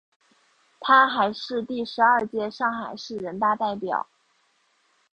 [0.79, 4.07] 她还是第十二届上海市人大代表。